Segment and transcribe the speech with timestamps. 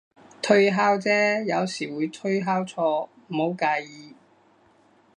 [0.41, 4.15] 推敲啫，有時會推敲錯，唔好介意